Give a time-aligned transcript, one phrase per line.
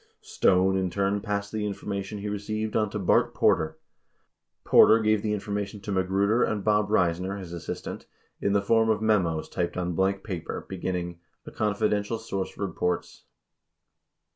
[0.21, 3.77] 75 Stone in turn passed the information he received on to Bart Porter.
[4.63, 8.07] 76 Porter gave the information to Magruder and Bob Reisner, his assist ant,
[8.39, 13.25] in the form of memos typed on blank paper beginning "a confi dential source reports."